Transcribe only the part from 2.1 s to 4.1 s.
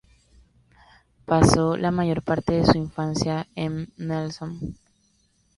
parte de su infancia en